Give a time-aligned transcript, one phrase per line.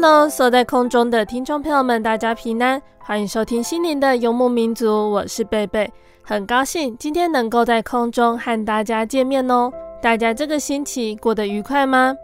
[0.00, 9.72] Hello，所在空中的听众朋友们，大家平安，欢迎收听心灵的游牧民族，我是贝贝，很高兴今天能够在空中和大家见面哦。
[10.00, 12.14] 大家这个星期过得愉快吗？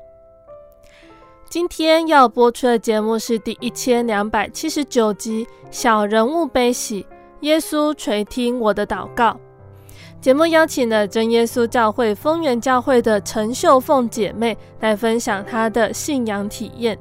[1.50, 7.02] 今天要播出的节目是第一千两百七十九集《小人物悲喜》，
[7.41, 9.36] 耶稣垂听我的祷告。
[10.20, 16.97] 节目邀请了真耶稣教会丰原教会的陈秀凤姐妹来分享她的信仰体验。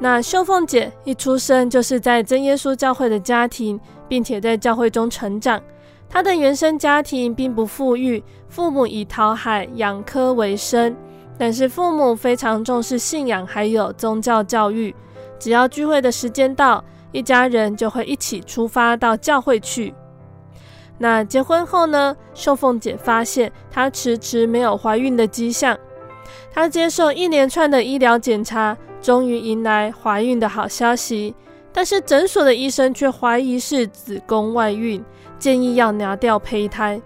[0.00, 5.60] 那秀凤姐一出生就是在真耶稣教会的家庭，并且在教会中成长。
[6.08, 10.96] 她的原生家庭并不富裕，父母以讨海养科为生，
[11.36, 14.94] 但是父母非常重视信仰还有宗教教育。
[15.38, 19.92] 只要聚会的时间到，一家人就会一起出发到教会去。
[20.96, 25.76] 那结婚后呢，秀凤姐发现她迟迟没有怀孕的迹象，
[26.58, 28.76] 她接受一连串的医疗检查。
[29.00, 31.32] 终于迎来怀孕的好消息，
[31.72, 35.00] 但是诊所的医生却怀疑是子宫外孕，
[35.38, 37.00] 建议要拿掉胚胎。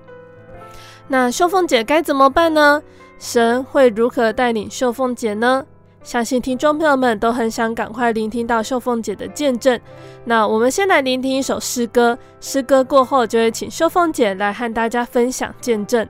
[1.06, 2.82] 那秀凤姐该怎么办呢？
[3.18, 5.66] 神会如何带领秀凤姐呢？
[6.02, 9.78] 相信听众朋友们都很想赶快聆听到秀凤姐的见证。
[10.24, 16.08] 那我们先来聆听一首诗歌，诗歌过后就会请秀凤姐来和大家分享见证。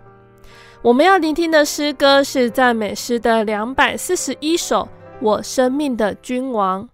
[0.82, 4.88] 我们要聆听的诗歌是赞美诗的两百四十一首。
[5.20, 6.88] 我生命的君王。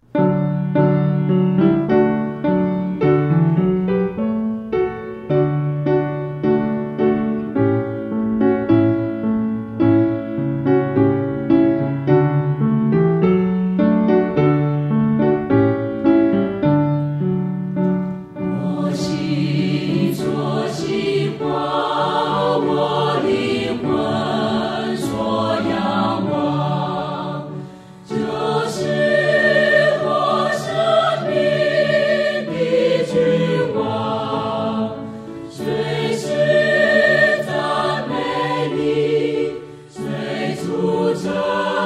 [41.18, 41.77] Hosanna.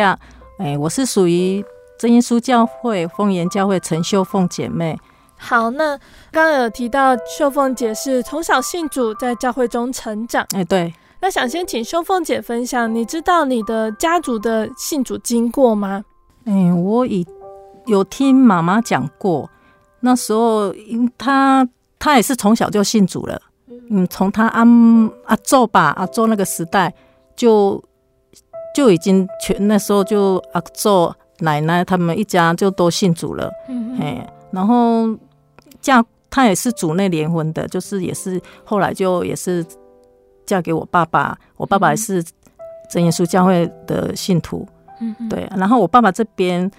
[0.00, 1.64] 哎，我是属于
[1.98, 4.98] 真耶稣教会丰言教会陈秀凤姐妹。
[5.36, 5.96] 好，那
[6.32, 10.44] 刚刚有提到秀凤姐是从小信主，在教会中成长。
[10.54, 10.92] 哎，对。
[11.20, 16.04] 那想先请秀凤姐分享，你知道你的家族的信主经过吗？
[16.44, 17.26] 哎，我已
[17.86, 19.48] 有听妈妈讲过，
[20.00, 21.68] 那时候因她
[21.98, 23.40] 她也是从小就信主了。
[23.90, 24.64] 嗯，从她阿
[25.26, 26.94] 阿祖吧，阿祖那个时代
[27.34, 27.82] 就
[28.74, 33.50] 就已经全那时候就阿祖奶奶他们一家就都信主了。
[33.68, 35.08] 嗯，哎，然后
[35.80, 39.64] 嫁她也是主内联婚的，就是也是后来就也是。
[40.48, 42.24] 嫁给我爸爸，我爸爸也是
[42.88, 44.66] 真耶稣教会的信徒，
[44.98, 45.46] 嗯哼，对。
[45.54, 46.70] 然后我爸爸这边，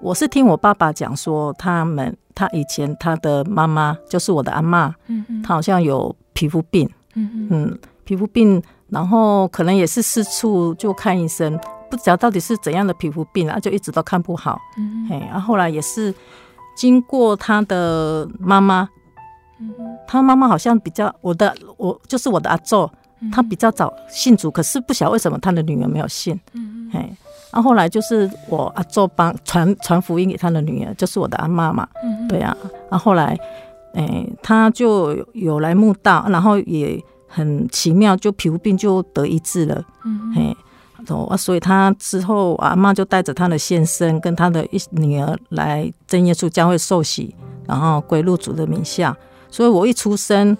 [0.00, 8.62] 我是听我爸爸讲说，他们他以前他的妈妈就是我的阿嬷，嗯嗯，他好像有皮肤病，嗯嗯，皮肤病，
[8.94, 11.58] 然后可能也是四处就看医生，
[11.90, 16.14] 不知道到底是怎样的皮肤病啊，就一直都看不好，嗯哼，然后后来也是
[16.76, 18.88] 经过他的妈妈。
[19.60, 19.72] 嗯
[20.06, 22.90] 他妈妈好像比较我的我就是我的阿祖，
[23.32, 26.38] 他比较早信主，可是不晓得为什么他的女儿没有信。
[26.52, 26.90] 嗯嗯。
[26.92, 27.16] 哎，
[27.52, 31.88] 然后后来就是我阿祖帮传传福音给他的女儿，就是我的阿妈嘛。
[32.02, 32.54] 嗯对啊，
[32.90, 33.38] 然后后来，
[33.94, 37.02] 哎，他就有来慕道，然后也
[37.34, 39.84] 很奇妙，就皮肤病就得医治了。
[40.04, 40.56] 嗯哎，
[41.08, 47.34] 哦，所以他之后阿妈就带着他的先生跟他的一女儿来真耶稣教会受洗，
[47.66, 49.16] 然后归入主的名下。
[49.50, 50.56] 所以我一出生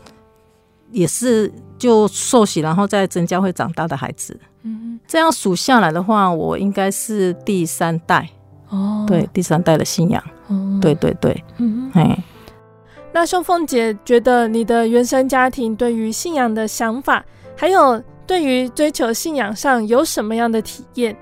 [0.91, 4.38] 也是就受洗，然后在真教会长大的孩子。
[4.62, 8.29] 嗯，这样数下来的话，我应该是第三代
[8.69, 9.05] 哦。
[9.06, 10.23] 对，第三代的信仰。
[10.49, 11.44] 哦，对对对。
[11.59, 12.25] 嗯，哎，
[13.14, 17.25] 那秀凤姐觉得你的原生家庭对于信仰的想法，
[17.56, 21.16] 还有对于追求信仰上有什么样的体验？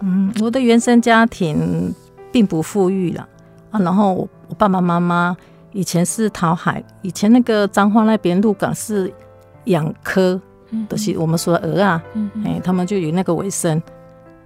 [0.00, 1.94] 嗯，我的原生家庭
[2.30, 3.26] 并不富裕了
[3.70, 5.34] 啊，然后我我爸爸妈妈。
[5.76, 9.12] 以前是讨海，以前那个彰化那边鹿港是
[9.64, 10.40] 养蚵，
[10.88, 13.82] 都、就是我们说的蚵啊，哎、嗯嗯欸，他们就以那个为生。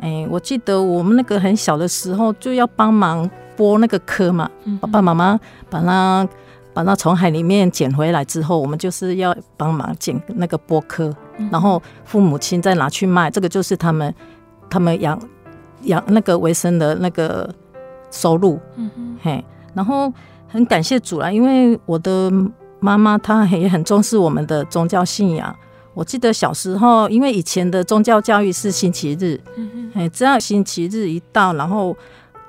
[0.01, 5.39] 哎、欸，我记得我们那个很小的时候就要帮忙剥那个蚵嘛，嗯、爸爸妈妈
[5.69, 6.27] 把它
[6.79, 14.15] 把它从海里面捡回来之后，我们就是要帮忙捡那个剥蚵，嗯、然后父母亲再拿去卖，这个就是他们
[14.71, 15.21] 他们养
[15.83, 17.53] 养那个为生的那个
[18.13, 18.61] 收入。
[18.77, 19.45] 嗯哼，嘿，
[19.75, 20.13] 然后。
[20.51, 22.33] 很感谢主啦，因为我的
[22.81, 25.55] 妈妈她也很重视我们的宗教信仰。
[25.93, 31.95] 我记得小时候，因为以前的宗教教育是星期日，嗯哼，只要星期日一到，然后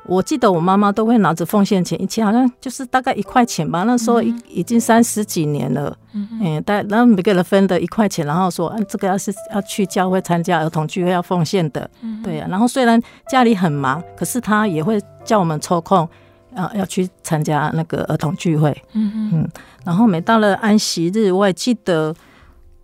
[0.05, 3.83] 我记得我妈妈都会拿着奉献钱，以前好像就是大概一块钱吧。
[3.83, 12.47] 那时候已已经三十几年了，嗯嗯，但然后每个人分的一块钱，然后说，嗯，这个要是要去教会参加儿童聚会要奉献的，嗯，对呀。
[12.49, 16.07] 然后虽然家里很忙，可是他也会叫我们抽空。
[16.55, 19.49] 啊要去参加那个儿童聚会，嗯嗯，
[19.85, 22.13] 然后每到了安息日，我也记得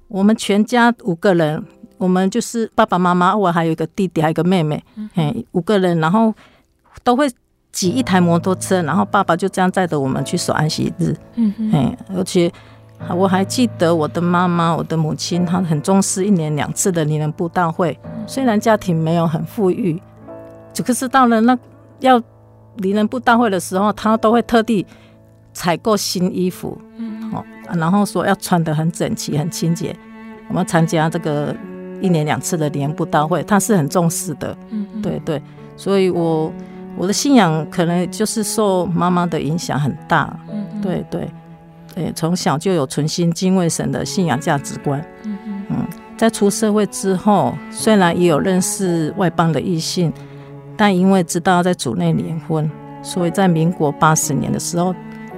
[0.07, 1.65] 我们全家五个人，
[1.98, 4.81] 我们就是爸爸妈妈，我还有一个弟弟，还有一个妹妹，
[5.15, 6.31] 嗯，五个人，然后
[7.04, 7.30] 都会
[7.72, 12.52] 挤一台摩托车，然后爸爸就这样载着我们去守安息日，嗯哎，而且
[13.10, 20.02] 我还记得我的妈妈，我的母亲，她很重视一年两次的灵人布道会，虽然家庭没有很富裕，
[20.86, 21.58] 可是到了那
[22.00, 22.22] 要。
[22.80, 24.86] 离人布道会的时候，她都会特地
[25.54, 27.42] 采购新衣服，嗯，哦，
[27.78, 29.96] 然后说要穿得很整齐、很清洁。
[30.50, 31.56] 我们参加这个
[32.02, 35.42] 一年两次的离人布道会，他是很重视的，嗯，对对。
[35.78, 36.52] 所以我
[36.98, 41.30] 我的信仰可能就是受妈妈的影响很大，嗯，对对
[41.94, 45.38] 对，从小就有存心敬畏神的信仰价值观，嗯
[45.70, 45.88] 嗯，
[46.18, 50.12] 在出社会之后，虽然也有认识外邦的异性。
[50.78, 52.70] 但因为知道在主内联婚，
[53.02, 54.94] 所以在民国八十年的时候，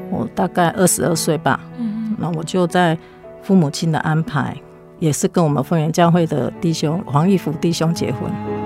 [0.09, 2.97] 我大概二十二岁吧，嗯，那我就在
[3.43, 4.57] 父母亲的安排，
[4.97, 8.56] 也是跟我们丰原教会的弟兄黄义福弟兄结婚。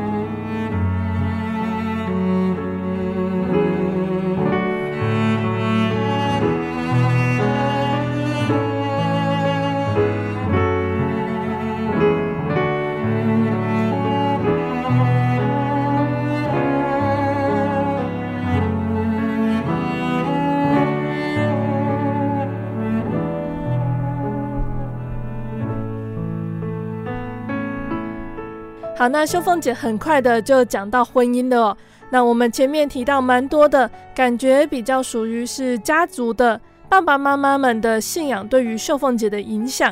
[29.02, 31.78] 好，那秀凤姐很快的就讲到婚姻了哦。
[32.12, 39.92] 那我们前面提到蛮多的感觉，比较属于是家族的爸爸妈妈们的信仰对于秀凤姐的影响。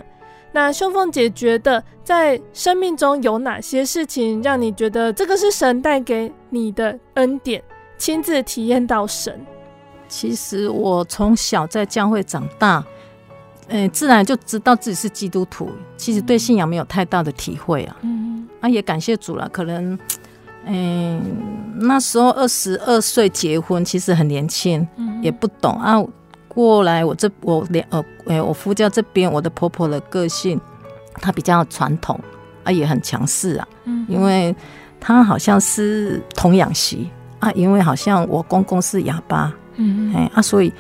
[0.52, 7.64] 那秀凤姐觉得，在生命中有哪些事情让你觉得这个是神带给你的恩典，
[7.98, 9.44] 亲自体验到神？
[10.08, 12.84] 其实我从小在教会长大，
[13.70, 15.72] 嗯、呃，自然就知道自己是基督徒。
[15.98, 17.98] 其实对信仰没有太大的体会啊。
[18.02, 19.48] 嗯，啊，也感谢主了。
[19.50, 19.98] 可能，
[20.66, 21.22] 嗯、呃，
[21.82, 26.02] 那时候二十二岁结婚，其实很年轻，嗯、也不懂啊。
[26.48, 30.60] 过来我这我连呃，哎，我夫家这边，我的婆婆的个性，
[31.16, 32.20] 她比较传统
[32.64, 33.68] 啊，也很强势啊。
[33.86, 34.54] 嗯，因为
[35.00, 39.54] 她好像是童养媳啊，因为好像我公公是哑巴。
[39.76, 40.74] 嗯，哎啊，所以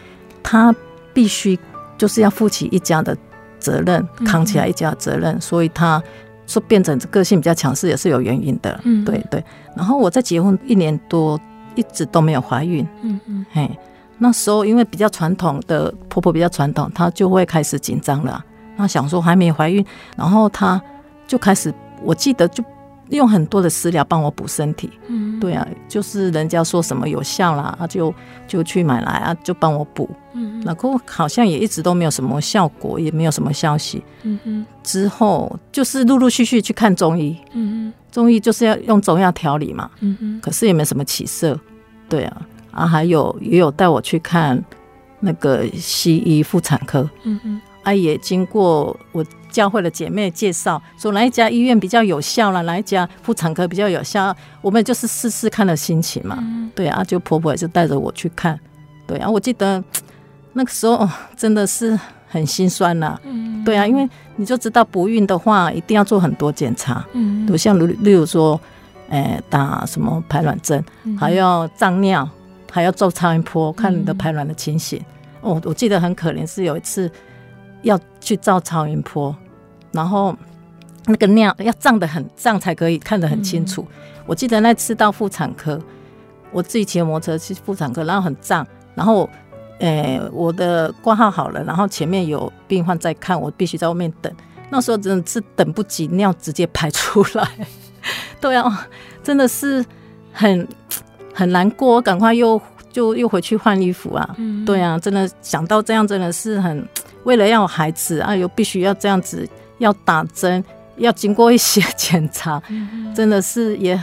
[0.43, 0.75] 她
[1.13, 1.57] 必须
[1.97, 3.15] 就是要负起一家的
[3.59, 6.01] 责任，扛起来一家的责任，嗯、所以他
[6.49, 8.77] 说变成个性比较强势也是有原因的。
[8.83, 9.43] 嗯，对对。
[9.75, 11.39] 然后我在结婚一年多，
[11.75, 12.85] 一直都没有怀孕。
[13.03, 13.69] 嗯嗯，嘿，
[14.17, 18.43] 那时候因为比较传统的婆婆比较传统，她就会开始紧张了。
[18.75, 19.85] 那想说还没怀孕，
[20.17, 20.81] 然后她
[21.27, 21.71] 就开始，
[22.03, 22.63] 我记得就。
[23.09, 28.13] 用很多的私疗帮我补身体，嗯，对啊，就是人家说什么有效啦，啊，就
[28.47, 41.59] 就去买来啊，就帮我补，嗯，然后好像也一直都没有什么效果，也没有什么消息，嗯哼，之后就是陆陆续续去看中医，嗯哼，中医就是要用中药调理嘛，嗯哼，可是也没什么起色，
[42.07, 44.63] 对啊，啊，还有也有带我去看
[45.19, 47.61] 那个西医妇产科，嗯哼。
[47.81, 56.37] 啊，也经过我教会的姐妹介绍，说哪一家医院比较有效了，哪一家妇产科比较有效，我们就是试试看的心情嘛。
[56.39, 58.57] 嗯、对啊，就婆婆也是带着我去看。
[59.07, 59.83] 对啊，我记得
[60.53, 63.19] 那个时候、哦、真的是很心酸呐。
[63.23, 67.05] 嗯、对啊，因为你就知道不孕的话，一定要做很多检查。
[67.13, 68.59] 嗯，都像例例如说，
[69.09, 72.27] 哎，打什么排卵针，嗯、还要胀尿，
[72.71, 74.99] 还要做超音波，看你的排卵的情形。
[75.41, 77.11] 嗯、哦，我记得很可怜，是有一次。
[77.81, 79.35] 要去照超音波，
[79.91, 80.35] 然后
[81.05, 83.87] 那个尿要胀得很胀才可以看得很清楚。
[83.89, 85.79] 嗯、我记得那次到妇产科，
[86.51, 89.29] 我自己骑摩托车去妇产科，然后很胀，然后
[89.79, 94.31] 诶、欸、我的挂号好了，然后前面有病患在看，我必须在外面等。
[94.69, 97.47] 那时候真的是等不及，尿直接排出来。
[98.41, 98.87] 对啊，
[99.23, 99.83] 真的是
[100.31, 100.67] 很
[101.33, 104.35] 很难过，赶快又就又回去换衣服啊。
[104.37, 106.87] 嗯、对啊，真的想到这样真的是很。
[107.23, 109.47] 为了要孩子啊，又必须要这样子，
[109.79, 110.63] 要打针，
[110.97, 114.01] 要经过一些检查，嗯、真的是也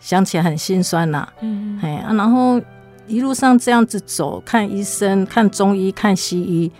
[0.00, 1.32] 想起来很心酸呐、啊。
[1.40, 2.60] 嗯哼，哎啊，然后
[3.06, 6.70] 一路上这样子走，看医生，看中医，看西医，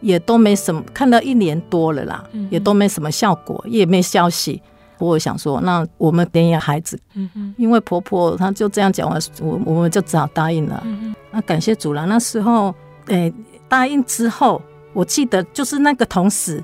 [0.00, 4.62] 也都没什么，看了一年多了啦，嗯、也都没什么效果，也没消息。
[4.98, 9.08] 我想说，那我们点养孩子，嗯哼，因为婆婆她就这样讲，
[9.40, 10.82] 我我们就只好答应了。
[10.84, 12.04] 嗯哼，那感谢主了。
[12.06, 12.74] 那时候，
[13.06, 13.32] 哎，
[13.68, 14.60] 答应之后。
[14.98, 16.60] 我记得就是那个同时，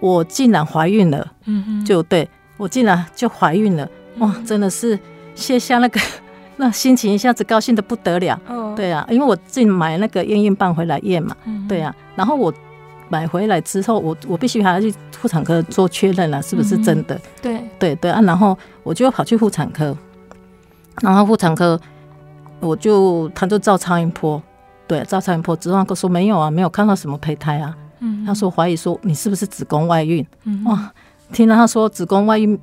[0.00, 3.88] 我竟然怀孕了，嗯哼，就对我竟然就怀孕了，
[4.18, 4.98] 哇，真的是
[5.36, 6.00] 卸下那个
[6.58, 8.36] 那心情，一下子高兴的不得了。
[8.48, 12.52] 哦，对啊，因为我自己买那个验孕棒回来验嘛，嗯、对啊，然后我
[13.08, 17.14] 买回来之后，我我必须还要去妇产科做确认了，是不是真的？
[17.14, 17.60] 嗯、对。
[17.78, 19.96] 对对啊，然后我就跑去妇产科，
[21.00, 21.80] 然后妇产科
[22.58, 24.42] 我就他就照超音波。
[24.92, 27.74] 对，照超音波之后，他说没有啊，没有看到什么胚胎啊。
[28.00, 30.26] 嗯，他说怀疑说你是不是子宫外孕？
[30.44, 30.92] 嗯，哇，
[31.32, 32.58] 听到他说子宫外孕，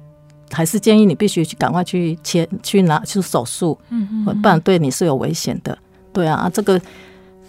[0.52, 5.76] 还是建议你必须去赶快去切去拿去手术，嗯，不然对你是有危险的。
[6.14, 6.80] 对啊，这个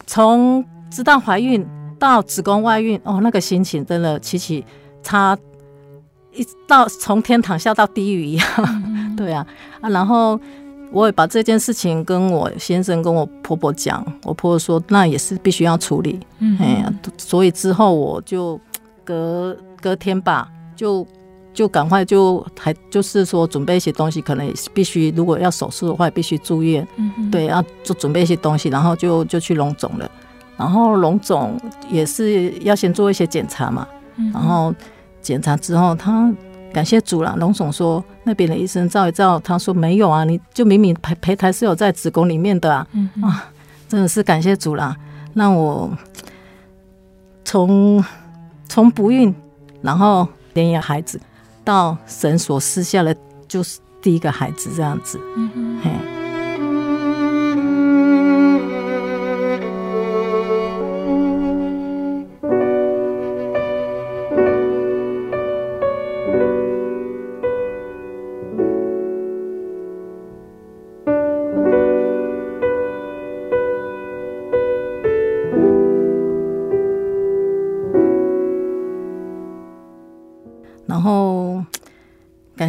[0.07, 1.63] 从知道怀孕
[1.99, 4.65] 到子宫外孕，哦，那个心情真的起起
[5.03, 5.37] 差
[6.33, 8.47] 一到从天堂下到地狱一样。
[8.87, 9.47] 嗯、 对啊，
[9.83, 10.41] 啊，然后。
[10.93, 18.61] 我也把这件事情跟我先生、跟我婆婆讲，我婆婆说那也是必须要处理，嗯，哎呀，所以之后我就
[19.05, 21.07] 隔隔天吧，就
[21.55, 30.11] 就赶快就还就是说准备一些东西，可能也是必须如果要手术的话，必须住院，嗯，对，要就准备一些东西，然后就就去隆肿了，
[30.57, 31.57] 然后隆肿
[31.89, 34.75] 也是要先做一些检查嘛，嗯，然后
[35.23, 36.33] 检查之后他。
[36.73, 43.51] 感谢主了，龙总说那边的医生照一照，他说没有啊，你就明明胚胚胎是有在子宫里面的啊，嗯、啊，
[43.89, 44.97] 真的是感谢主了。
[45.35, 45.91] 那我
[47.45, 48.05] 从
[48.69, 49.35] 从不孕，
[49.83, 51.21] 然后连养孩子，
[51.65, 53.17] 到神所施下的
[53.49, 56.20] 就是第一个孩子这样子，嗯哼嘿。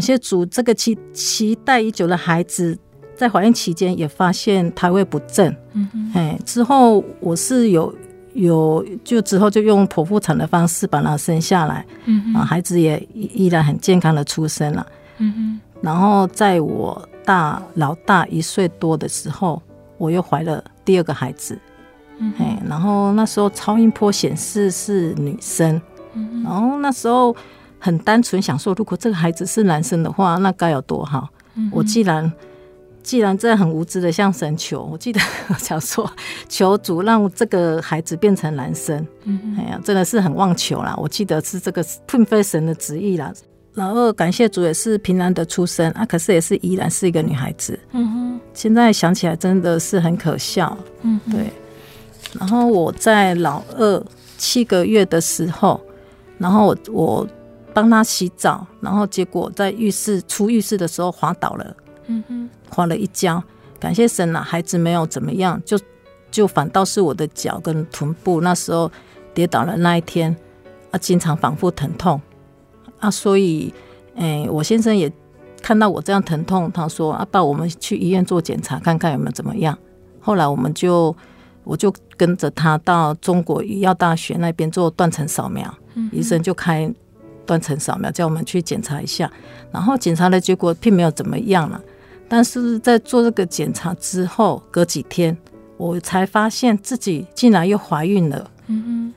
[0.01, 2.75] 感谢主，这个期期待已久的孩子，
[3.15, 5.55] 在怀孕期间也发现胎位不正。
[5.73, 6.11] 嗯嗯。
[6.15, 7.93] 哎，之后我是有
[8.33, 11.85] 有就之后就用剖腹产的方式把他生下来。
[12.05, 14.83] 嗯啊，孩子也依然很健康的出生了。
[15.19, 15.61] 嗯哼。
[15.81, 19.61] 然后在我大老大一岁多的时候，
[19.99, 21.55] 我又怀了第二个孩子。
[22.17, 22.33] 嗯，
[22.67, 25.79] 然后那时候超音波显示是女生，
[26.15, 27.35] 嗯，然后那时候
[27.83, 31.27] 很单纯想说，如果这个孩子是男生的话，那该有多好。
[31.55, 32.31] 嗯，我既然
[33.01, 35.19] 既然这样很无知的向神求，我记得
[35.49, 36.09] 我想说，
[36.47, 39.05] 求主让这个孩子变成男生。
[39.23, 40.95] 嗯，哎呀，真的是很妄求啦。
[40.95, 43.33] 我记得是这个并非神的旨意啦。
[43.73, 47.79] 然后感谢主也是平安的出生啊，可是也是依然是一个女孩子。
[47.93, 50.77] 嗯哼，现在想起来真的是很可笑。
[51.01, 51.49] 嗯，对。
[52.39, 54.05] 然后我在老二
[54.37, 55.81] 七个月的时候，
[56.37, 57.27] 然后我我
[57.73, 61.75] 帮他洗澡，然后结果在浴室出浴室的时候滑倒了，
[62.07, 63.41] 嗯哼，滑了一跤。
[63.79, 65.79] 感谢神啊，孩子没有怎么样，就
[66.29, 68.91] 就反倒是我的脚跟臀部那时候
[69.33, 70.35] 跌倒了那一天
[70.91, 72.21] 啊，经常反复疼痛
[72.99, 73.73] 啊，所以
[74.15, 75.11] 哎，我先生也
[75.61, 79.77] 看到我这样疼痛，他说啊，爸，我们去医院做检查看看有没有怎么样。
[80.19, 81.15] 后来我们就。
[81.63, 86.91] 我就跟着他到中国医药大学那边做断层扫描，嗯、医生就开
[87.51, 89.29] 断层扫描，叫我们去检查一下。
[89.73, 91.81] 然后检查的结果并没有怎么样了，
[92.29, 95.35] 但是在做这个检查之后，隔几天
[95.75, 98.49] 我才发现自己竟然又怀孕了。
[98.67, 99.13] 嗯哼。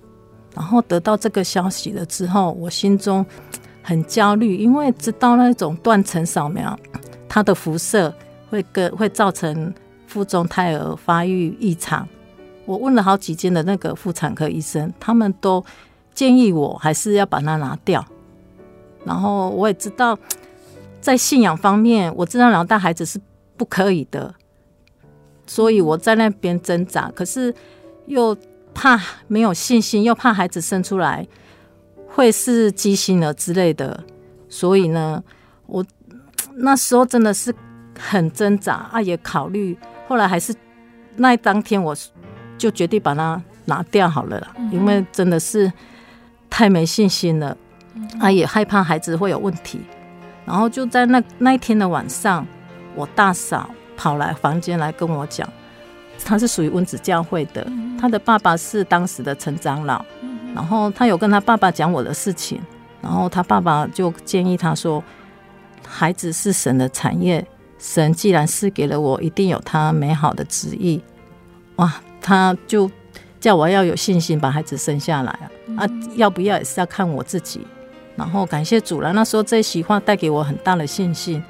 [0.53, 3.25] 然后得到这个消息了之后，我心中
[3.85, 6.77] 很焦虑，因为知道那种断层扫描
[7.29, 8.13] 它的辐射
[8.51, 9.73] 会跟会造成
[10.09, 12.09] 腹中胎儿发育异常。
[12.65, 15.65] 我问了好几间的那个妇产科医生，他们都
[16.13, 18.05] 建议我还是要把它拿掉。
[19.05, 20.19] 然后我也知道，
[21.01, 23.21] 在信仰方面，我知道老大孩子是
[23.57, 24.35] 不可以的，
[25.47, 27.11] 所以我在那边挣扎。
[27.15, 27.55] 可是
[28.07, 28.37] 又
[28.73, 31.27] 怕没有信心，又怕孩子生出来
[32.09, 34.03] 会是畸形儿之类的，
[34.49, 35.23] 所以呢，
[35.67, 35.85] 我
[36.57, 37.55] 那时候真的是
[37.99, 39.77] 很挣扎啊，也考虑。
[40.09, 40.55] 后来还是
[41.17, 41.97] 那当天我。
[42.57, 45.71] 就决定把它拿掉好了啦，因为真的是
[46.49, 47.55] 太没信心了，
[48.21, 49.81] 啊，也害怕孩子会有问题。
[50.45, 52.47] 然后就在那那一天的晚上，
[52.95, 55.49] 我大嫂跑来房间来跟我讲，
[56.25, 57.67] 她是属于温子教会的，
[57.99, 60.05] 她的爸爸是当时的陈长老，
[60.55, 62.61] 然后她有跟她爸爸讲我的事情，
[63.01, 65.03] 然后她爸爸就建议她说，
[65.87, 67.47] 孩子是神的产业，
[67.79, 71.03] 神既然赐给了我，一定有他美好的旨意，
[71.77, 71.93] 哇！
[72.21, 72.91] 他就
[73.39, 75.31] 叫我要有信心把孩子生下来
[75.77, 77.67] 啊，啊，要不要也是要看我自己。
[78.17, 81.43] 然后感谢主了，那时候这席话带给我很大的信心，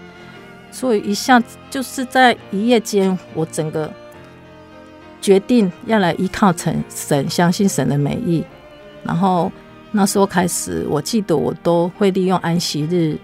[0.71, 3.93] 所以一下子就是在一夜间，我整个
[5.21, 8.45] 决定要来依靠神，神相信神的美意。
[9.03, 9.53] 然后
[9.91, 13.19] 那时候开始，我记得我都会利用安息日，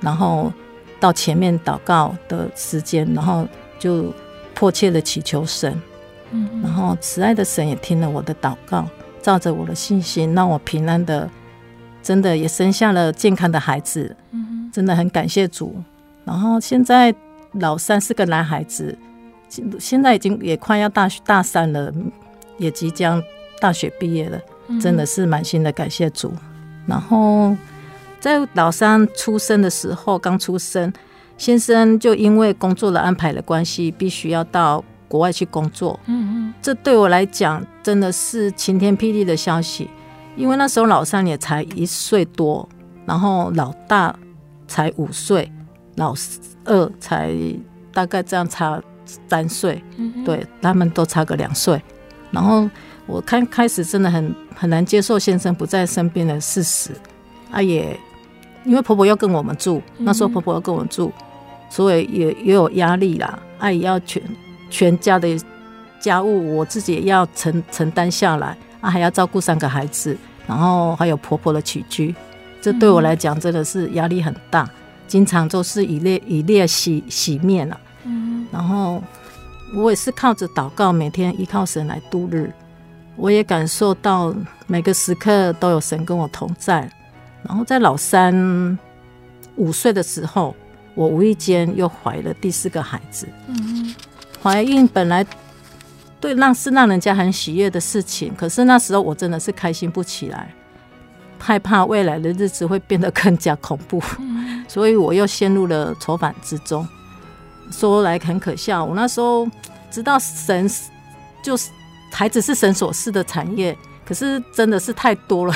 [0.00, 0.52] 然后
[0.98, 3.46] 到前面祷告的时间，然后
[3.78, 4.12] 就
[4.54, 5.80] 迫切的祈求神。
[6.62, 8.86] 然后慈爱的神也听了我的祷告，
[9.22, 11.30] 照着我的信心，让我平安的，
[12.06, 14.14] 真的也生下了健康的孩子，
[14.72, 15.74] 真的很感谢主。
[16.24, 17.12] 然后现在
[17.54, 18.96] 老三是个男孩子，
[19.80, 21.92] 现在已经也快要大学大三了，
[22.58, 23.20] 也即将
[23.60, 24.40] 大学毕业了，
[24.80, 26.32] 真的是满心的感谢主。
[26.86, 27.56] 然后
[28.20, 30.92] 在老三出生的时候，刚出生，
[31.36, 34.84] 先生就因为工作的安排的关系，必须要到。
[35.08, 39.88] 国外去工作，嗯嗯，这对我来讲真的是晴天霹雳的消息，
[40.36, 42.68] 因为那时候老三也才一岁多，
[43.04, 44.14] 然后老大
[44.68, 45.50] 才五岁，
[45.96, 46.14] 老
[46.64, 47.34] 二才
[47.92, 48.80] 大概这样差
[49.28, 51.82] 三岁，嗯，对，他们都差个两岁，
[52.30, 52.68] 然后
[53.06, 56.92] 我开开始真的很很难接受先生不在身边的事实，
[57.50, 57.98] 啊也
[58.64, 61.12] 因为婆婆要跟我们住，那时候婆婆要跟我们住，
[61.70, 64.22] 所以也也有压力啦，啊也要全。
[64.68, 65.28] 全家的
[66.00, 72.14] 家务我自己也要承承担下来啊，还要照顾三个孩子，然后还有婆婆的起居，
[72.60, 74.68] 这对我来讲真的是压力很大，
[75.06, 77.80] 经常都是以泪以泪洗洗面了。
[78.04, 79.02] 嗯，然后
[79.74, 82.52] 我也是靠着祷告，每天依靠神来度日，
[83.16, 84.34] 我也感受到
[84.66, 86.90] 每个时刻都有神跟我同在。
[87.42, 88.78] 然后在老三
[89.56, 90.54] 五岁的时候，
[90.94, 93.28] 我无意间又怀了第四个孩子。
[93.48, 93.94] 嗯。
[94.42, 95.26] 怀孕本来
[96.20, 100.52] 对让是让人家很喜悦的事情，可是那时候我真的是开心不起来。
[101.38, 104.02] 害怕未来的日子会变得更加恐怖，
[104.66, 106.86] 所以我又陷入了愁烦之中。
[107.70, 109.46] 说来很可笑，我那时候
[109.90, 110.68] 知道神
[111.42, 111.70] 就是
[112.10, 115.54] 孩子是神所赐的产业，可是真的是太多了，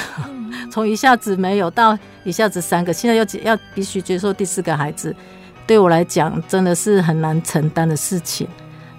[0.70, 5.16] 从一下子没有到一下子三个，现在要要必须接受第四个孩子，
[5.66, 8.46] 对我来讲真的是很难承担的事情。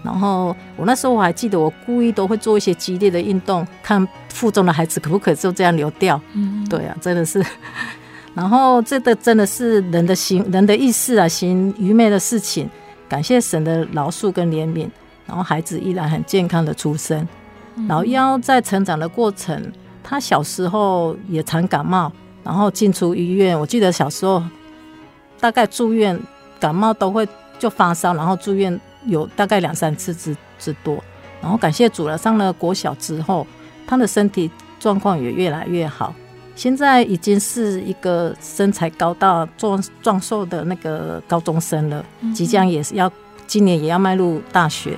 [0.03, 6.19] 然后我那时候我还记得，我故意都会做一些激烈的运动，看腹中的孩子可不可以就这样流掉。
[6.33, 7.43] 嗯，对啊，真的是。
[8.33, 12.69] 然后这个真的是人的心、人的意识啊，行愚昧的事情。
[13.07, 14.89] 感谢神的饶恕跟怜悯，
[15.27, 17.27] 然后孩子依然很健康的出生。
[17.87, 22.11] 老幺在成长的过程，他小时候也常感冒，
[22.43, 23.59] 然后进出医院。
[23.59, 24.41] 我记得小时候
[25.39, 26.19] 大概住院
[26.59, 27.27] 感冒都会
[27.59, 28.79] 就发烧，然后住院。
[29.05, 31.03] 有大概两三次之之多，
[31.41, 32.17] 然后感谢主了。
[32.17, 33.45] 上了国小之后，
[33.87, 36.13] 他的身体状况也越来越好。
[36.55, 43.11] 现在已经是一个身材高大、壮壮硕的那个高中生了，即将也是要
[43.47, 44.97] 今年也要迈入大学。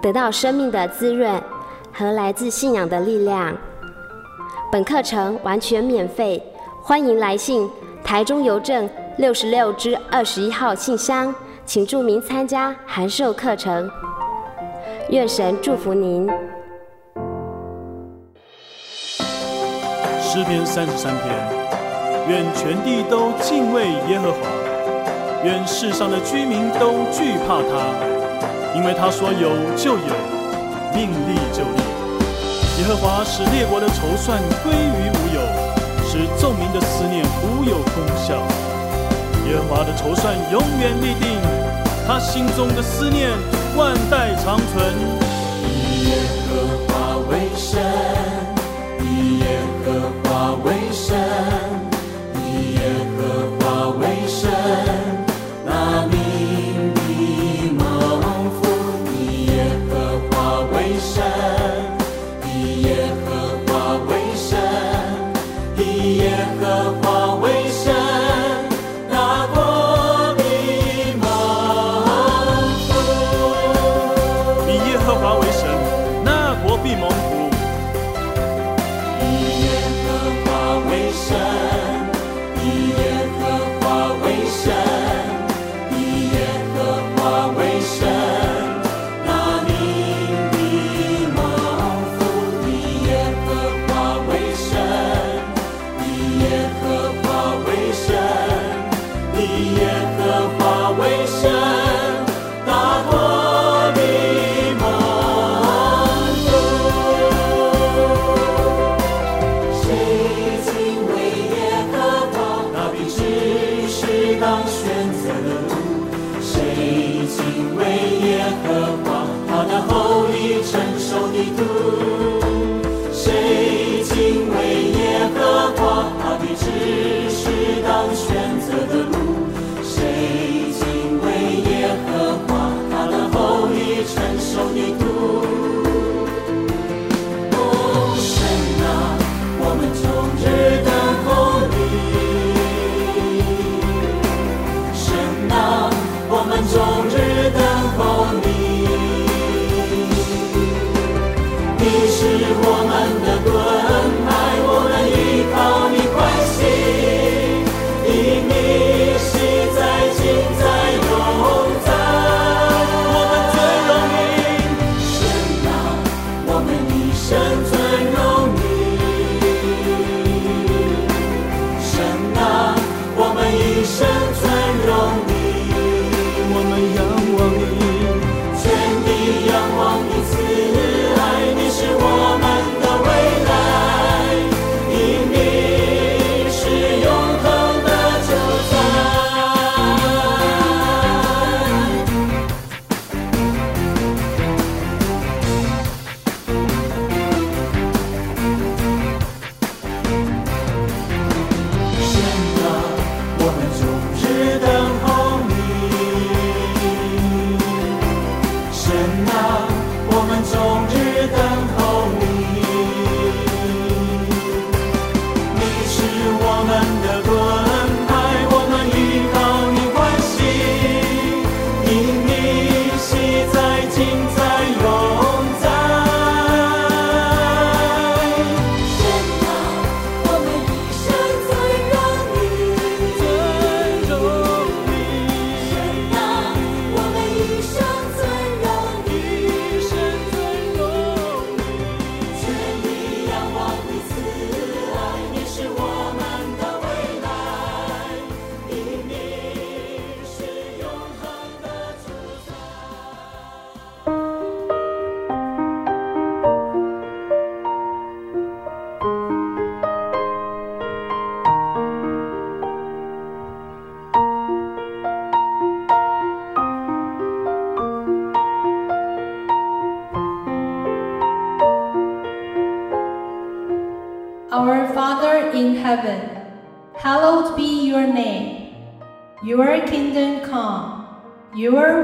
[0.00, 1.40] 得到生命的滋润
[1.92, 3.56] 和来自信仰的力量。
[4.70, 6.42] 本课程完全免费，
[6.82, 7.68] 欢迎来信
[8.04, 11.34] 台中邮政六十六支二十一号信箱，
[11.64, 13.90] 请注明参加函授课程。
[15.08, 16.28] 愿神祝福您。
[20.20, 21.34] 诗篇三十三篇，
[22.28, 24.38] 愿全地都敬畏耶和华，
[25.42, 28.17] 愿世上的居民都惧怕他。
[28.74, 30.14] 因为他说有就有，
[30.94, 31.82] 命立就立。
[32.78, 35.40] 耶和华使列国的筹算归于无有，
[36.06, 38.36] 使众民的思念无有功效。
[39.46, 41.40] 耶和华的筹算永远立定，
[42.06, 43.30] 他心中的思念
[43.76, 44.94] 万代长存。
[45.64, 46.14] 以耶
[46.46, 46.52] 和
[46.86, 47.82] 华为神，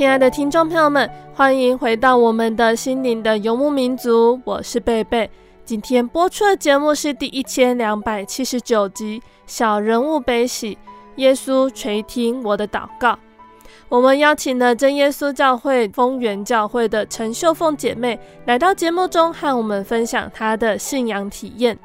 [0.00, 5.30] 亲爱的听众朋友们，欢迎回到我们的心灵的游牧民族，我是贝贝。
[5.62, 10.74] 今天播出的节目是第一千两百七十九集《小人物悲喜》，
[11.16, 13.18] 耶稣垂听我的祷告。
[13.90, 21.78] 我们邀请了真耶稣教会丰原教会的陈秀凤姐妹来到节目中，和我们分享她的信仰体验。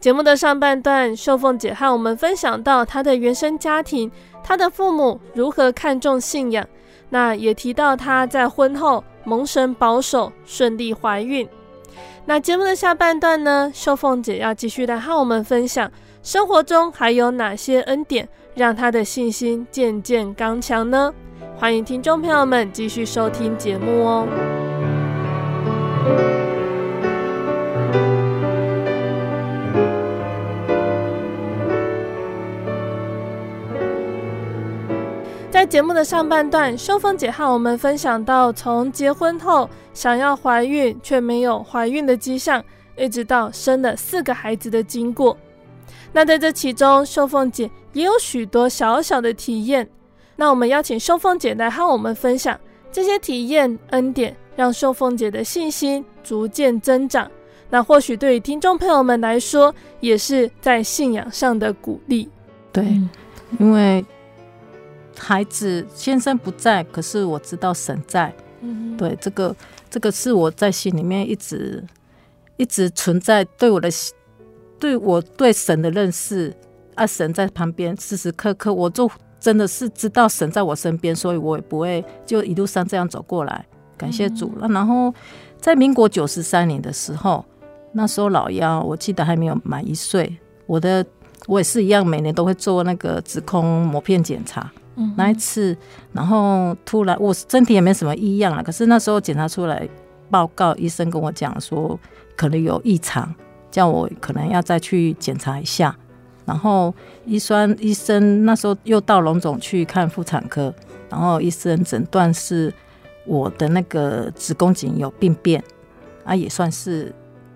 [0.00, 4.10] 节目的上半段，秀凤姐和我们分享到她的原生家庭，
[4.42, 6.66] 她的父母如何看重信仰。
[7.14, 11.48] 那也提到她在婚后蒙神保守，顺利怀孕。
[12.24, 15.88] 那节目的下半段呢，秀凤姐要继续来和我们分享
[16.24, 21.14] 生活中还有哪些恩典，让她的信心渐渐刚强呢？
[21.56, 24.26] 欢迎听众朋友们继续收听节目哦。
[35.54, 42.60] 在节目的上半段，秀凤姐和我们分享到，从结婚后想要怀孕却没有怀孕的迹象，
[42.96, 45.38] 一直到生了四个孩子的经过。
[46.12, 49.88] 那在这其中，秀凤姐也有许多小小的体验。
[50.34, 52.58] 那我们邀请秀凤姐来和我们分享
[52.90, 57.30] 这些体验恩典，让秀凤姐的信心逐渐增长。
[57.70, 62.28] 那或许对于听众朋友们来说，也是在信仰上的鼓励。
[62.72, 63.00] 对，
[63.60, 64.04] 因为。
[65.16, 68.34] 孩子先生不在，可是我知道神在。
[68.60, 69.54] 嗯，对，这个
[69.90, 71.84] 这个是我在心里面一直
[72.56, 73.88] 一直存在，对我的
[74.78, 76.54] 对我对神的认识
[76.94, 83.66] 啊，神在旁边时时刻刻，我就真的是知道神在我身边，所以我也不会就一路上这样走过来。
[83.96, 84.68] 感谢主了。
[84.68, 85.12] 然后
[85.58, 87.44] 在民国九十三年的时候，
[87.92, 91.04] 那时候老幺我记得还没有满一岁，我的。
[91.46, 94.72] 我也是一样，每年都会做那个子宫膜片检查。
[94.96, 95.76] 嗯，那一次，
[96.12, 99.88] 然后突然我身体也没什么异样了，可是那时候检查出来
[100.30, 101.98] 报告，医生跟我讲说
[102.36, 103.34] 可能有异常，
[103.70, 105.96] 叫我可能要再去检查一下。
[106.46, 110.72] 然后医生医生那时候又到龙总去看妇产科，
[111.08, 112.72] 然后医生诊断是
[113.24, 115.64] 我的那个子宫颈有病变，
[116.22, 117.10] 啊，也算是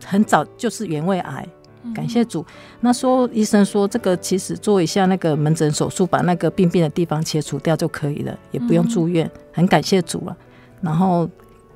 [0.05, 1.46] 很早就是原位癌。
[1.94, 2.44] 感谢主，
[2.80, 9.30] 那说医生说这个其实做一下那个门诊手术，把那个病变的地方切除掉就可以了，也不用住院。
[9.52, 10.36] 很感谢主了。
[10.80, 11.28] 然后，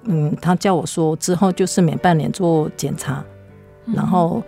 [0.05, 3.25] 嗯，他叫我说之后就是每半年做检查，
[3.87, 4.43] 然后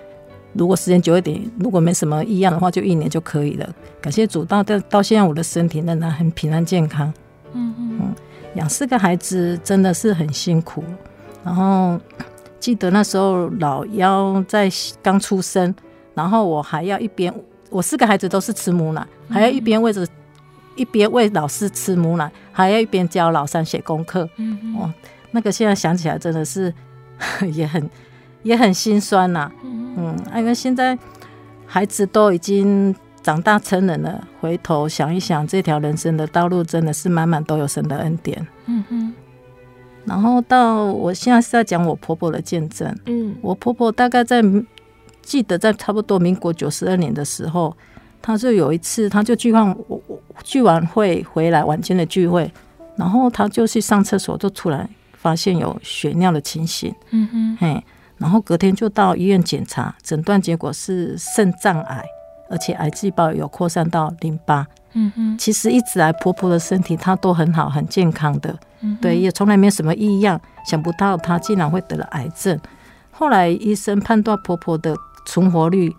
[0.52, 3.74] 如果时间久一点，如果没什么异样的话，就一年就可以了。
[4.00, 7.12] 感谢主，到到到现在我的身体仍然很平安健康。
[7.52, 8.14] 嗯嗯嗯，
[8.56, 10.84] 养四个孩子真的是很辛苦，
[11.44, 11.98] 然后。
[12.64, 14.70] 记得那时候老幺在
[15.02, 15.74] 刚出生，
[16.14, 17.30] 然后我还要一边，
[17.68, 20.06] 我四个孩子都是吃母奶，还要一边喂着，
[20.74, 24.26] 一边喂老四吃母奶，还要一边教老三写功课。
[24.36, 24.90] 嗯嗯，哇，
[25.32, 26.72] 那个现在想起来真的是
[27.52, 27.90] 也很
[28.44, 29.52] 也很心酸呐。
[29.62, 30.98] 嗯，因为现在
[31.66, 38.46] 孩子都已经长大成人了，回头想一想，这条人生的道路真的是满满都有神的恩典。
[38.64, 38.83] 嗯哼。
[40.06, 42.94] 然后到我现在是在讲我婆婆的见证。
[43.06, 44.42] 嗯，我婆婆大概在
[45.22, 47.74] 记得在差不多民国九十二年的时候，
[48.20, 50.00] 她就有一次，她就聚完我
[50.42, 52.52] 聚完会回来晚间的聚会，
[52.96, 56.94] 然后她就去上厕所，就突然发现有血尿的情形。
[57.10, 57.84] 嗯哼，嘿，
[58.18, 62.04] 然后隔天就到医院检查，诊断结果是肾脏癌，
[62.50, 64.66] 而且癌细胞有扩散到淋巴。
[64.94, 68.56] 嗯哼，其实一直来婆婆的身体她都很好，很健康的。
[69.00, 72.58] 对，也从来没有什么异样，想不到她竟然会得了癌症。
[73.10, 74.94] 后来医生判断婆婆的
[75.26, 75.90] 存活率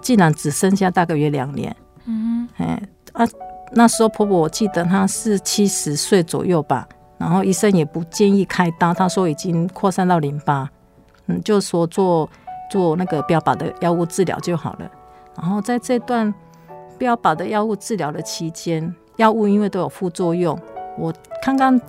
[0.00, 1.74] 竟然只剩下大概约两年。
[2.04, 2.80] 嗯，哎
[3.12, 3.26] 啊，
[3.72, 6.86] 那时候婆婆我记得她是七十岁左右吧，
[7.18, 10.70] 然后医生也不建议开刀，他说已经扩散到淋巴，
[11.26, 12.30] 嗯，就说做
[12.70, 14.88] 做那个标靶的药物治疗就好了。
[15.36, 16.32] 然后在这段
[16.98, 20.58] 标靶的药物治疗的期间，药物因为都有副作用。
[20.98, 21.80] 我刚刚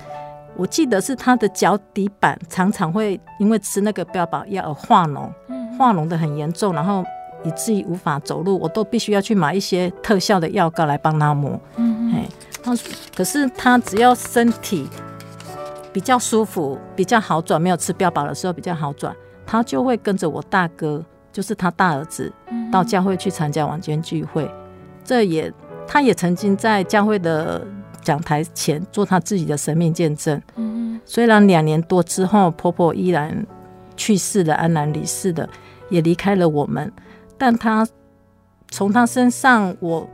[0.55, 5.29] 我记得是他的脚底板常常会因为吃那个标靶药而化脓，
[5.77, 7.03] 化脓的很严重，然后
[7.43, 11.59] 以至于无法走路，我都必须要去买一些特效的药膏来帮他抹。
[11.75, 12.25] 嗯，哎，
[12.63, 12.73] 他
[13.15, 14.87] 可是他只要身体
[15.93, 22.33] 比较舒服、比较好转，没有吃标靶的时候比较好转，他就会跟着我大哥，就是他大儿子，
[22.71, 24.49] 到教会去参加晚间聚会。
[25.07, 25.51] 这也
[25.87, 27.65] 他也曾经在教会的。
[28.03, 30.41] 讲台前做他自己的生命见证。
[30.55, 33.45] 嗯，虽然两年多之后，婆婆依然
[33.97, 35.49] 去世了，安然离世的，
[35.89, 36.89] 也离开了我们。
[37.37, 37.85] 但他
[38.69, 40.07] 从他身上，我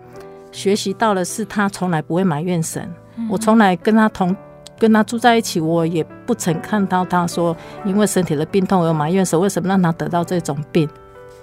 [0.51, 2.91] 学习到的是，他从来不会埋怨神。
[3.29, 4.35] 我从来跟他同
[4.79, 10.89] 跟他住在一起，我也不曾看到他说因为身体的病痛而埋怨神，为什么让他得到这种病？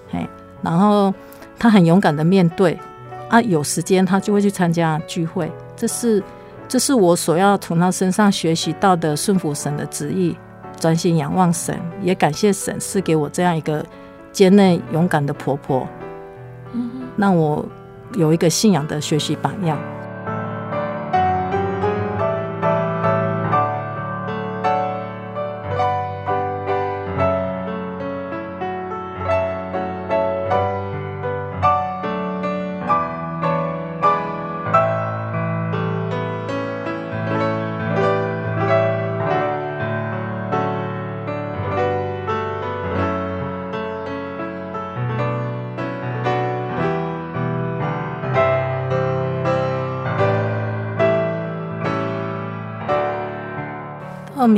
[0.09, 0.27] 嘿，
[0.61, 1.13] 然后
[1.57, 2.77] 他很勇敢的面对
[3.31, 6.21] 啊，有时间他就会去参加聚会，这是。
[6.67, 10.33] 这是我所要从他身上学习到的顺服神的旨意，
[10.79, 13.85] 专心仰望神，也感谢神赐给我这样一个
[14.31, 15.85] 坚韧勇敢的婆婆，
[17.17, 17.65] 让我
[18.13, 19.77] 有一个信仰的学习榜样。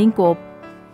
[0.04, 0.36] 民国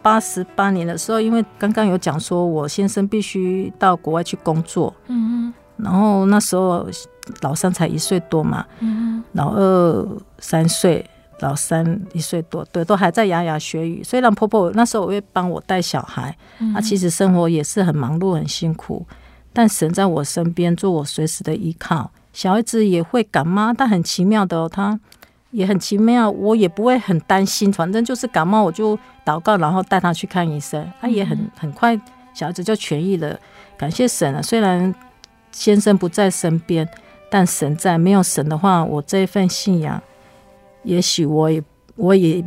[0.03, 6.87] 八十八年的时候，因为刚刚有讲说，我先生必须到国外去工作，嗯，然后那时候
[7.41, 10.07] 老三才一岁多嘛，嗯，老二
[10.37, 11.03] 三岁，
[11.39, 14.03] 老三一岁多，对，都还在牙牙学语。
[14.03, 19.03] 虽然婆婆那时候我会帮我带小孩，嗯，啊，其实生活也是很忙碌、很辛苦，
[19.51, 22.11] 但神在我身边做我随时的依靠。
[22.31, 24.99] 小孩子也会感冒，但很奇妙的哦，他
[25.51, 31.99] 也很奇妙，我也不会很担心，反正就是感冒我就祷告，然后带他去看医生，他也很很快
[32.33, 33.39] 小孩子就痊愈了，
[33.77, 34.41] 感谢神啊！
[34.41, 34.93] 虽然
[35.51, 36.87] 先生不在身边，
[37.29, 40.01] 但神在，没有神的话，我这一份信仰，
[40.83, 41.61] 也许我也
[41.95, 42.43] 我也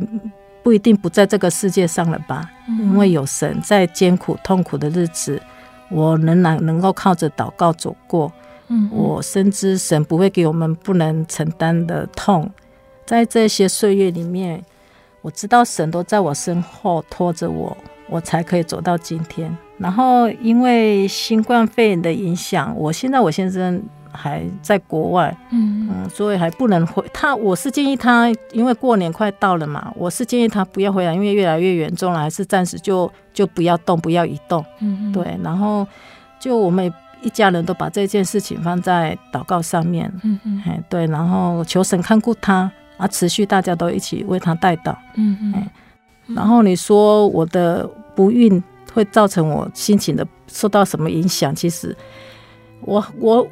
[0.63, 5.41] 不一定不在这个世界上了吧，因为有神在艰苦痛苦的日子，
[5.91, 8.31] 我仍然能够靠着祷告走过，
[8.89, 12.49] 我深知神不会给我们不能承担的痛。
[13.05, 14.63] 在这些岁月里面，
[15.21, 17.75] 我知道神都在我身后拖着我，
[18.09, 19.55] 我才可以走到今天。
[19.77, 23.81] 然后因为新冠肺炎的影响，我现在我先生
[24.11, 27.35] 还在国外，嗯嗯，所以还不能回他。
[27.35, 34.63] 我是建议他，因为过年快到了嘛，我是建议他不要回来，因为越来越严重了，还是暂时就就不要动，不要移动。
[34.79, 35.37] 嗯，对。
[35.43, 35.85] 然后
[36.39, 42.71] 就我们一家人都把这件事情放在祷告上面，嗯嗯，对，然后求神看顾他。
[42.97, 44.95] 啊，持续大家都一起为他带祷。
[45.15, 45.69] 嗯嗯。
[46.35, 47.85] 然后你说我的
[48.15, 48.63] 不孕
[48.93, 51.53] 会造成我心情的受到什么影响？
[51.53, 51.95] 其实
[52.81, 53.45] 我我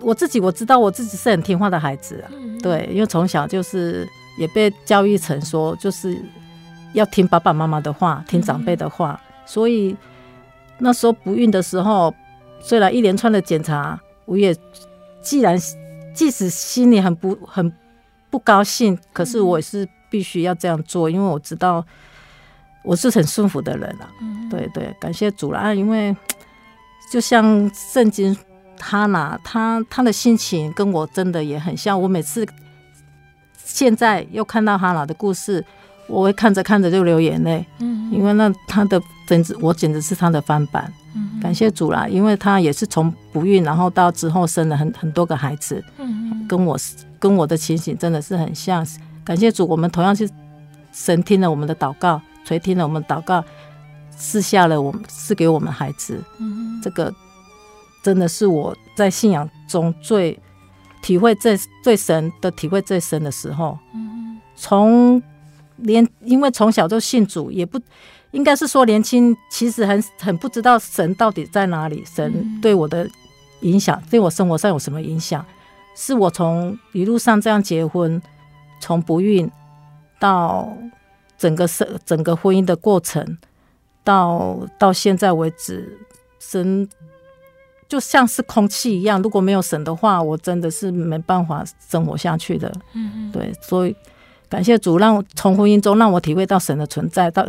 [0.00, 2.30] 我自己我知道我自己是很听话的孩子啊。
[2.62, 4.06] 对，因为从小就是
[4.38, 6.20] 也被教育成说就是
[6.92, 9.18] 要听爸爸妈妈的话，听长辈的话。
[9.46, 9.96] 所以
[10.78, 12.14] 那时候不孕的时候，
[12.60, 14.54] 虽然一连串的检查，我也
[15.22, 15.56] 既然
[16.12, 17.72] 即使心里很不很。
[18.30, 21.84] 不高兴，可是我也是必须要这样做，因为我知道
[22.84, 24.08] 我是很顺服的人啊。
[24.22, 25.74] 嗯、对对，感谢主了啊！
[25.74, 26.14] 因为
[27.12, 28.36] 就像圣经
[28.78, 32.00] 哈拿，他他的心情跟我真的也很像。
[32.00, 32.46] 我每次
[33.56, 35.64] 现在又看到哈拿的故事，
[36.06, 37.66] 我会看着看着就流眼泪。
[37.80, 40.92] 嗯，因为那他的简直，我简直是他的翻版。
[41.14, 45.82] 嗯，感谢主啦，因为他也是从不孕，然后到之后生了很很多个孩子。
[45.98, 46.96] 嗯，跟我是。
[47.20, 48.82] 跟我的情形真的是很像，
[49.22, 50.26] 感谢主，我们同样是
[50.90, 53.44] 神听了我们的祷告，垂听了我们祷告，
[54.16, 56.18] 赐下了我们赐给我们孩子。
[56.38, 57.14] 嗯，这个
[58.02, 60.40] 真的是我在信仰中最
[61.02, 61.54] 体会最
[61.84, 63.78] 最神的体会最深的时候。
[63.92, 65.22] 嗯，从
[65.82, 67.80] 连因为从小就信主，也不
[68.30, 73.08] 应该是说年轻，其实很很不知道神到底在哪里，神对我的
[73.60, 75.44] 影响，对我生活上有什么影响。
[75.96, 78.20] 是我从一路上这样结婚，
[78.80, 79.50] 从不孕
[80.18, 80.74] 到
[81.36, 83.36] 整个生整个婚姻的过程，
[84.04, 85.98] 到到现在为止，
[86.38, 86.88] 神
[87.88, 89.20] 就像是空气一样。
[89.20, 92.72] 如果没有神的话，我真的是没办法生活下去的。
[92.94, 93.94] 嗯嗯，对，所以
[94.50, 97.48] 感谢主，让我从婚姻中让我体会到神的存在，到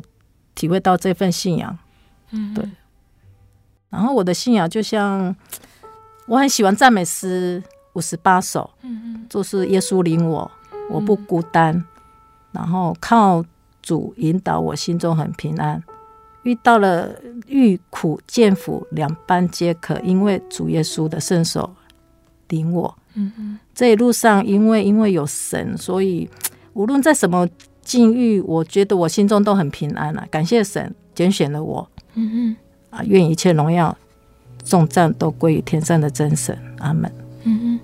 [0.55, 1.77] 体会到这份信仰。
[2.29, 2.63] 嗯，对。
[3.89, 5.35] 然后我的信仰就像
[6.27, 7.61] 我很喜欢赞美诗。
[7.93, 10.49] 五十八首，嗯就是耶稣领我，
[10.89, 11.83] 我不孤单，
[12.53, 13.43] 然后靠
[13.81, 15.83] 主引导，我心中很平安。
[16.43, 17.13] 遇到了
[17.47, 21.75] 欲苦见苦两般皆可，因为主耶稣的圣手
[22.47, 22.97] 领我。
[23.15, 26.29] 嗯这一路上因为因为有神，所以
[26.73, 27.47] 无论在什么
[27.81, 30.25] 境遇，我觉得我心中都很平安了。
[30.29, 31.87] 感谢神拣选了我。
[32.13, 32.55] 嗯
[32.89, 33.97] 啊，愿一切荣耀、
[34.63, 36.57] 重赞都归于天上的真神。
[36.79, 37.11] 阿门。
[37.43, 37.79] 嗯嗯。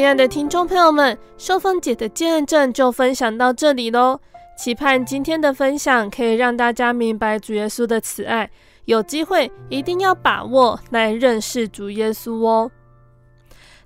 [0.00, 4.18] 亲爱的听众朋友们，秀凤姐的见证就分享到这里喽。
[4.56, 8.50] 期盼今天的分享可以让大家明白主耶稣的慈爱，
[8.86, 12.70] 有机会一定要把握来认识主耶稣哦。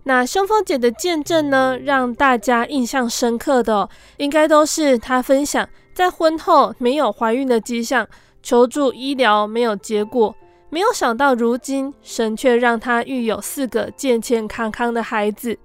[0.04, 3.88] 那秀凤姐的见证呢，让大家印象深刻的，
[4.18, 8.06] 应该都是她分享在婚后没有怀孕的迹象，
[8.40, 10.32] 求助医疗没有结果，
[10.70, 15.58] 没有想到如今神却让她育有四个健健康康的孩子。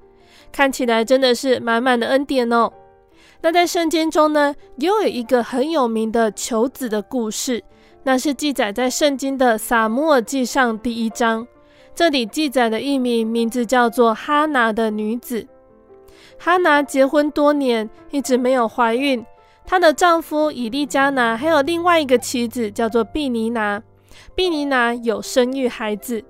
[0.52, 2.72] 看起来真的是满满的恩典哦。
[3.42, 7.64] 那在圣经中呢，又有一个很有名的求子的故事，
[8.04, 11.48] 那是记载在圣经的撒母耳记上第一章。
[11.96, 15.48] 这里记载的一名名字叫做哈拿的女子。
[16.38, 19.26] 哈拿结婚多年，一直没有怀孕。
[19.66, 23.82] 她的丈夫以利加拿还有另外一个妻子叫做毕尼拿，
[24.34, 26.24] 毕尼拿有生育孩子。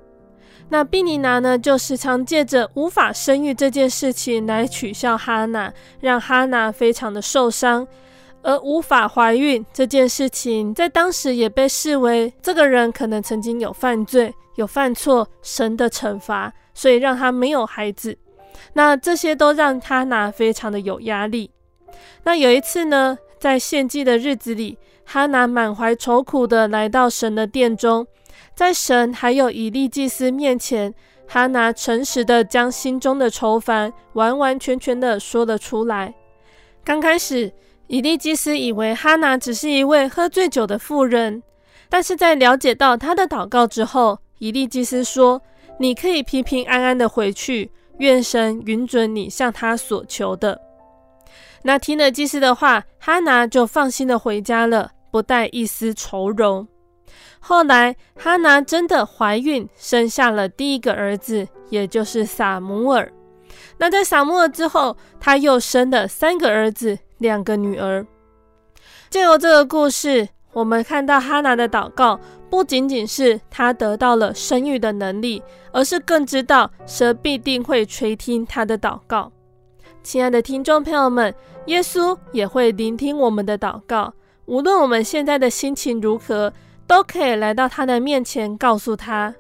[0.70, 7.88] 那毗尼拿呢，就时常借着无法生育这件事情来取笑哈拿，让哈拿非常的受伤。
[8.42, 18.18] 而无法怀孕这件事情，在当时也被视为这个人可能曾经有犯罪、有犯错，神的惩罚，所以让他没有孩子。
[18.72, 21.52] 那这些都让哈拿非常的有压力。
[22.24, 28.08] 那有一次呢，在献祭的日子里，哈拿满怀愁苦的来到神的殿中，
[28.60, 30.94] 在神还有以利祭司面前，
[31.26, 36.14] 哈拿诚实的将心中的愁烦完完全全的说了出来。
[36.84, 37.54] 刚开始，
[37.88, 41.42] 以利祭司以为哈拿只是一位喝醉酒的妇人，
[41.88, 45.42] 但是在了解到他的祷告之后，以利祭司说
[45.80, 50.60] ：“你可以平平安安的回去，愿神允准你向他所求的。”
[51.64, 56.68] 那听了祭司的话，哈拿就放心的回家了，不带一丝愁容。
[57.40, 63.12] 后来，哈拿真的怀孕，生下了第一个儿子，也就是撒母耳。
[63.78, 68.06] 那在撒母耳之后，他又生了三个儿子，两个女儿。
[69.10, 75.42] 借由这个故事，我们看到哈拿的祷告，不仅仅是他得到了生育的能力，
[75.72, 79.32] 而是更知道神必定会垂听他的祷告。
[80.04, 81.34] 亲爱的听众朋友们，
[81.66, 84.14] 耶稣也会聆听我们的祷告。
[84.46, 86.52] 无论我们现在的心情如何，
[86.90, 89.36] 都可以来到他的面前，告诉他。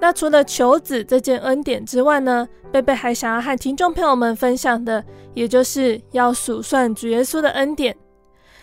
[0.00, 5.04] 那除了求子这件恩典之外呢，贝贝还想要和听众朋友们分享的，
[5.34, 7.94] 也就是要数算主耶稣的恩典。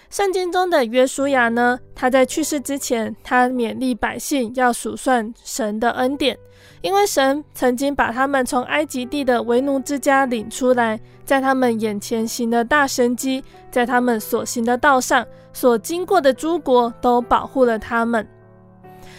[0.10, 6.36] 圣经中的约书亚呢，他在去世之前，他勉励百姓要数算神的恩典，
[6.82, 18.26] 因为神曾经把他们从埃及地的为奴之家领出来，在他们眼前行的大神迹，在他们所行的道上所经过的诸国，都保护了他们。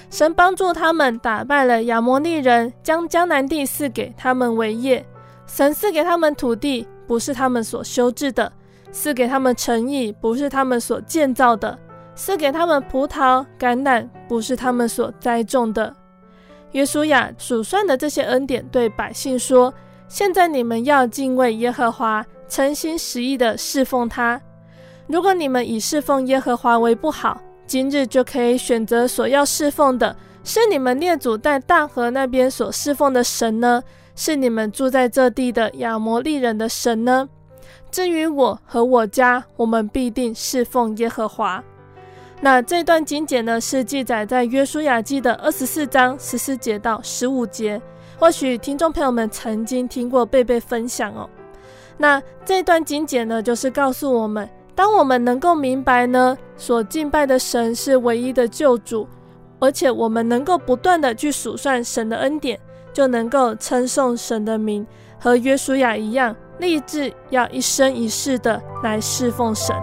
[0.08, 5.06] 神帮助他们打败了亚摩利人，将迦南地赐给他们为业。
[5.46, 8.50] 神赐给他们土地，不是他们所修治的。
[8.90, 11.76] 赐给他们城邑，不是他们所建造的；
[12.16, 15.94] 赐给他们葡萄、橄榄，不是他们所栽种的。
[16.72, 19.72] 约书亚数算的这些恩典，对百姓说
[20.08, 24.40] ：“现在你们要敬畏耶和华，诚心实意的侍奉他。
[25.06, 30.14] 如果你们以侍奉耶和华为不好，今日就可以选择所要侍奉的，
[30.44, 33.82] 是你们列祖在大河那边所侍奉的神呢？
[34.14, 37.28] 是你们住在这地的亚摩利人的神呢？”
[37.90, 41.62] 至于我和我家，我们必定侍奉耶和华。
[42.42, 47.80] 那这段经节呢，是记载在约书亚记的二十四章十四节到十五节。
[48.18, 51.28] 或许听众朋友们曾经听过贝贝分享哦。
[51.98, 59.06] 那这段经节呢，就是告诉我们，当我们能够明白呢，所敬拜的神是唯一的救主，
[59.58, 62.58] 而且我们能够不断的去数算神的恩典，
[62.92, 64.86] 就能够称颂神的名，
[65.18, 66.34] 和约书亚一样。
[66.58, 69.74] 立志要一生一世的来侍奉神。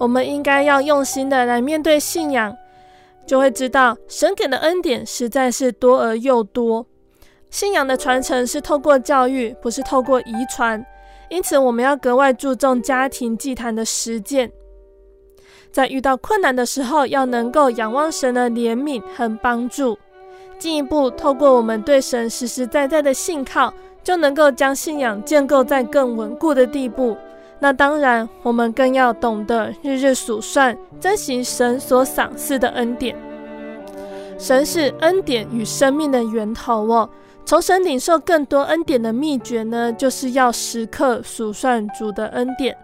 [0.00, 2.56] 我们应该要用心的来面对信仰，
[3.26, 6.86] 就会知道神给的恩典实在是多而又多。
[7.50, 10.82] 信仰的传承是透过教育，不是透过遗传，
[11.28, 14.50] 因此我们要格外注重家庭祭坛的实践。
[15.70, 19.98] 在遇到困难的时候，要能够仰望神的怜悯和帮助，
[20.58, 27.14] 进一步透过我们对神实实在在的信靠，就能够将信仰建构在更稳固的地步。
[27.60, 33.14] 那当然，我们更要懂得日日数算，珍惜神所赏赐的恩典。
[34.38, 37.08] 神是恩典与生命的源头哦。
[37.44, 42.74] 从神领受更多恩典的秘诀呢，就是要时刻数算主的恩典。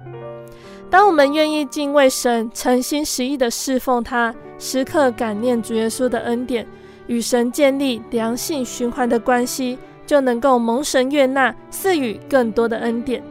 [0.91, 6.67] 当我们愿意敬畏神，诚心实意的侍奉他，时刻感念主耶稣的恩典，
[7.07, 13.23] 与神建立良性循环的关系，就能够蒙神悦纳，赐予更多的恩典。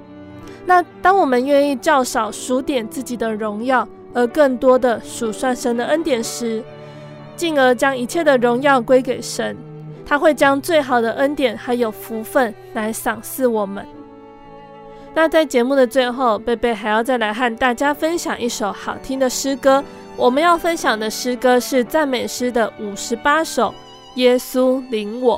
[0.65, 6.63] 那当我们愿意较少数点自己的荣耀，而更多的数算神的恩典时，
[7.35, 9.55] 进而将一切的荣耀归给神，
[10.05, 13.85] 他会将最好的恩典还有福分来赏赐我们。
[15.13, 19.83] 那在节目的最后，贝贝还要再来和大家分享一首好听的诗歌。
[20.17, 23.69] 我们要分享的诗歌是赞美诗的五十八首，
[24.15, 25.37] 《耶稣领我》。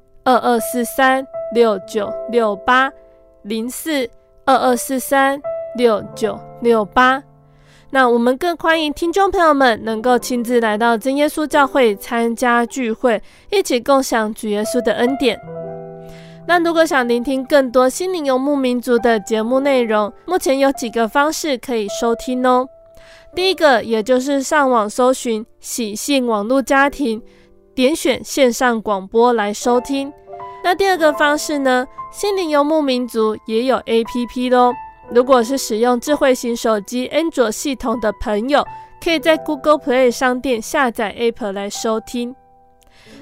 [0.23, 2.91] 二二四三六九六八
[3.41, 4.07] 零四
[4.45, 5.41] 二二四三
[5.75, 7.21] 六九六八。
[7.89, 15.39] 那我们更欢迎听众朋友们能够亲自来到真耶稣教会参加聚会，一起共享主耶稣的恩典。
[16.47, 22.67] 那如果想聆听更多心灵游牧民族的节目内容，目前有几个方式可以收听哦。
[23.33, 27.21] 第一个，也就是上网搜寻喜信网络家庭，
[27.73, 30.11] 点选线上广播来收听。
[30.63, 34.73] 那第二个方式呢，心灵游牧民族也有 APP 喽。
[35.09, 38.65] 如果是使用智慧型手机安卓系统的朋友，
[39.03, 42.35] 可以在 Google Play 商店下载 App 来收听。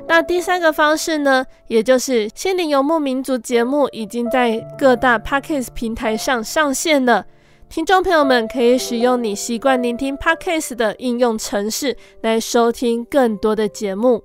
[0.07, 7.25] 那第三个方式呢，也就是心灵游牧民族节目已经在各大 Podcast 平台上上线了，
[7.69, 14.21] 听众朋友们可以使用你习惯聆听 Podcast 的应用程式来收听更多的节目。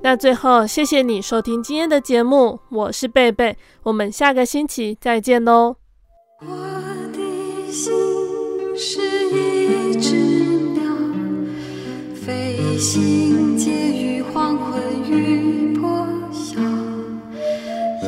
[0.00, 5.76] 那最后，谢谢你收听今天的节目，我是贝贝，我们下个星期再见喽。
[6.40, 6.46] 我
[7.12, 7.92] 的心
[8.76, 10.16] 是一只
[10.72, 10.82] 鸟，
[12.14, 16.60] 飞行介于黄昏与破晓，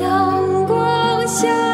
[0.01, 1.74] 阳光下。